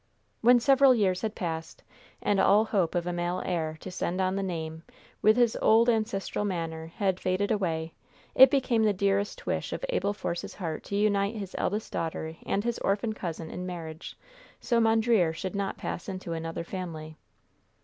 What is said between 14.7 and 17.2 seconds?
that Mondreer should not pass into another family.